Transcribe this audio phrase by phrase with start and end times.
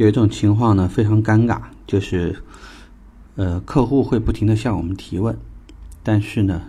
[0.00, 2.42] 有一种情况呢非常尴尬，就是
[3.36, 5.36] 呃客户会不停的向我们提问，
[6.02, 6.62] 但是呢，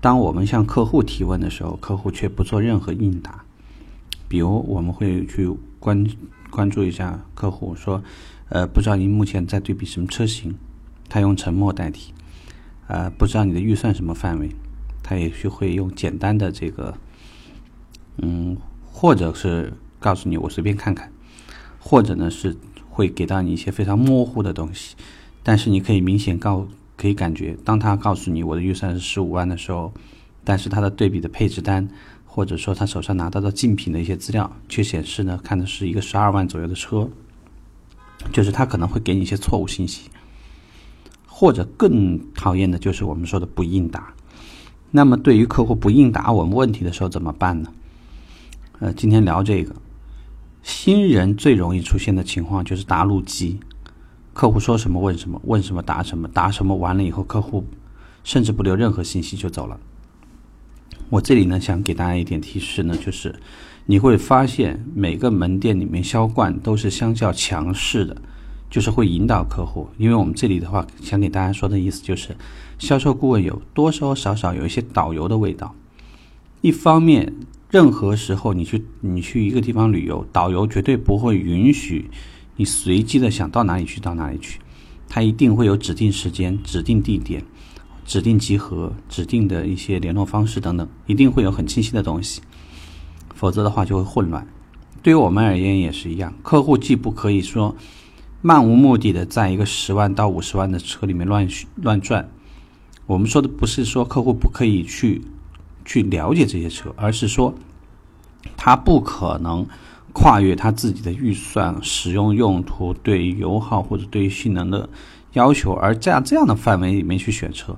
[0.00, 3.44] 当我们向客户提问的时候，客户却不做任何应答。
[4.26, 5.48] 比如我们会去
[5.78, 6.04] 关
[6.50, 8.02] 关注一下客户，说
[8.48, 10.56] 呃不知道您目前在对比什么车型，
[11.08, 12.12] 他用沉默代替。
[12.88, 14.50] 呃不知道你的预算什么范围，
[15.04, 16.98] 他也许会用简单的这个，
[18.16, 21.12] 嗯，或者是告诉你我随便看看。
[21.90, 22.54] 或者呢是
[22.90, 24.94] 会给到你一些非常模糊的东西，
[25.42, 29.90] 但是你可以明显告可以感觉，当他告诉你我的预算是十五万的时候，
[30.44, 31.88] 但是他的对比的配置单，
[32.26, 37.08] 或者说他手上拿到的竞品的一些资料，却显示呢看的是一个十二万左右的车，
[38.32, 40.10] 就是他可能会给你一些错误信息，
[41.26, 44.12] 或者更讨厌的就是我们说的不应答。
[44.90, 47.72] 那么对于客户不应答我们问题的时候怎么办呢？
[48.78, 49.74] 呃，今天聊这个。
[50.68, 53.58] 新人最容易出现的情况就是答录机，
[54.34, 57.64] 客户说什么问什么，问什么答什么，答什么完了以后，客户
[58.22, 59.80] 甚至不留任何信息就走了。
[61.08, 63.34] 我这里呢想给大家一点提示呢，就是
[63.86, 68.14] 你会发现每个门店里面销冠都是相较强势的，
[68.68, 69.88] 就是会引导客户。
[69.96, 72.36] 因为我们这里的话想给大家说的意思就是，
[72.78, 75.74] 销售顾问有多多少少有一些导游的味道，
[76.60, 77.32] 一方面。
[77.70, 82.10] 任何时候，你去你去一个地方旅游，导游绝对不会允许
[82.56, 84.58] 你随机的想到哪里去到哪里去，
[85.06, 87.44] 他一定会有指定时间、指定地点、
[88.06, 92.40] 指定集合、指定的一些联络方式等等，一定会有很清晰的东西，
[93.34, 94.48] 否则的话就会混乱。
[95.02, 97.76] 对于我们而言也是一样，客户既不可以说
[98.40, 101.46] 漫无目的的在一个十万到五十万的车里面乱
[101.76, 102.30] 乱转，
[103.04, 105.20] 我们说的不是说客户不可以去。
[105.88, 107.54] 去了解这些车，而是说，
[108.58, 109.66] 他不可能
[110.12, 114.86] 跨越他自己的预算、使用用途、对油耗或者对性能的
[115.32, 117.74] 要求，而在这样的范围里面去选车。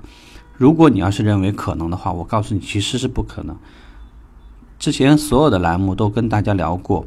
[0.57, 3.55] 如果你要是认为可能的话，我告诉你，其实是不可能。
[4.77, 7.05] 之前所有的栏目都跟大家聊过，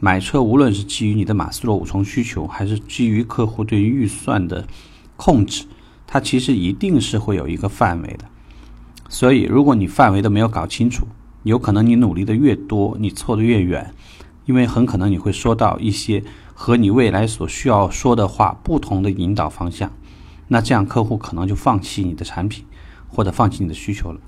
[0.00, 4.66] 买车无论是基于你的马斯洛五重需求，还是基于客户对于预算的
[5.16, 5.64] 控制，
[6.06, 8.26] 它其实一定是会有一个范围的。
[9.22, 11.06] 所以，如果你范围都没有搞清楚，
[11.44, 13.94] 有可能你努力的越多，你错的越远，
[14.46, 16.24] 因为很可能你会说到一些
[16.54, 19.92] 和你未来所需要说的话不同的引导方向，
[20.48, 22.64] 那这样客户可能就放弃你的产品，
[23.06, 24.20] 或者放弃你的需求了。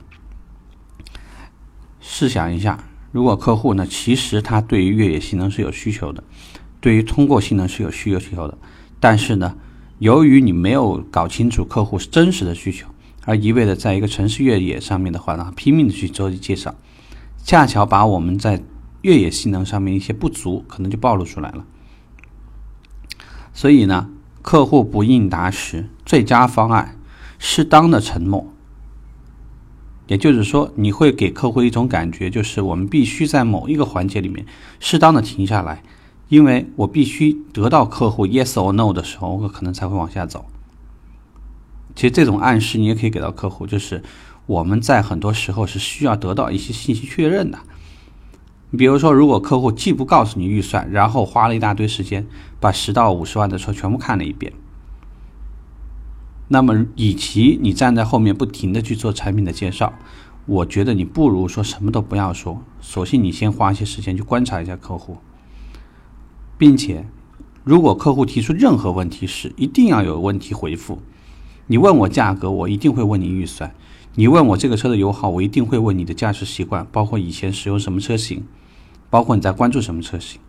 [1.98, 2.78] 试想一下，
[3.10, 6.22] 如果客户呢，其实他对于越野性能是有需求的，
[6.80, 8.56] 对于通过性能是有需求需求的，
[9.00, 9.56] 但是呢，
[9.98, 12.86] 由于你没有搞清楚客户真实的需求。
[13.24, 16.74] 而一味的在一个城市越野上面的话呢，拼命的去做介绍，
[17.42, 18.62] 恰巧把我们在
[19.02, 21.64] 越野性能上面一些不足，可能就暴露出来了。
[23.52, 24.10] 所以呢，
[24.42, 26.98] 客户不应答时，最佳方案，
[27.38, 28.50] 适当的沉默。
[30.06, 34.44] 也就是说，你会给客户一种感觉，就是我们必须在某一个环节里面
[34.78, 35.82] 适当的停下来，
[36.28, 40.44] 因为我必须得到客户 yes or no 的时候，我可能才会往下走。
[41.94, 44.02] 其实这种暗示你也可以给到客户，就是
[44.46, 47.58] 我们在很多时候是需要得到一些信息确认的。
[48.70, 52.26] 你比如说，如果客户既不告诉你预算，然后花了一大堆时间
[52.58, 54.52] 把十到五十万的车全部看了一遍，
[56.48, 59.92] 那么与其你站在后面不停的去做产品的介绍，
[60.46, 65.18] 我觉得你不如说什么都不要说，索性你先花一些时间去观察一下客户，
[66.58, 67.06] 并且
[67.62, 71.00] 如果客户提出任何问题时，一定要有问题回复。
[71.66, 73.70] 你问我价格，我一定会问你预算；
[74.14, 78.44] 你问我这个车的油耗，我一定会问你的驾驶习惯，包括以前使用什么车型，
[79.08, 80.40] 包括你在关注什么车型。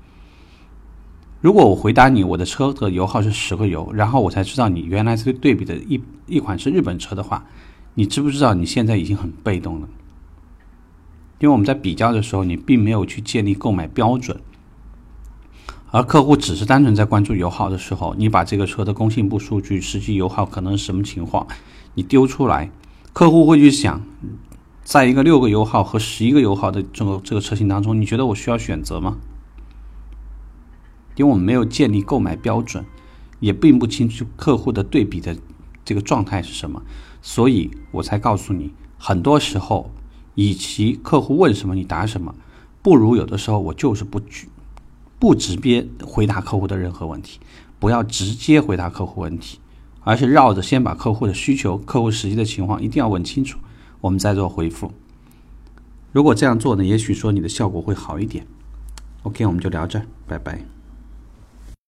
[1.42, 7.46] 如果我回答你我的车的油耗是十个油，然后我才知道你原来是对比的一一款是日本车的话，
[7.94, 9.88] 你知不知道你现在已经很被动了？
[11.40, 14.40] 因为我们在比较的时候，你并没有去建立购买标准。
[15.92, 21.48] 而客户只是单纯在关注油耗的时候，你把这个车的工信部数据、实际油耗可能是什么情况，
[21.94, 22.70] 你丢出来，
[23.14, 24.02] 客户会去想，
[24.84, 29.18] 在一个六个油耗和十一个油耗的这个这个车型当中，你觉得我需要选择吗？
[31.16, 32.84] 因为我们没有建立购买标准，
[33.40, 35.38] 也并不清楚客户的对比的
[35.86, 36.82] 这个状态是什么，
[37.22, 39.92] 所以我才告诉你，很多时候，
[40.34, 42.36] 与其客户问什么你答什么，
[42.82, 44.50] 不如有的时候我就是不举。
[45.26, 47.40] 不直接回答客户的任何问题，
[47.80, 49.58] 不要直接回答客户问题，
[50.02, 53.58] 而是绕着先把客户的需求、客户实际的情况一定要问清楚，
[54.02, 54.92] 我们再做回复。
[56.12, 58.46] 如果这样做呢，也许说你的效果会好一点。
[59.24, 60.75] OK，我们就聊这儿，拜拜。